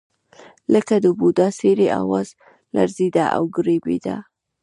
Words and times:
لکه 0.73 0.95
د 1.03 1.05
بوډا 1.19 1.47
سړي 1.59 1.87
اواز 2.01 2.27
لړزېده 2.75 3.25
او 3.35 3.43
ګړبېده. 3.55 4.15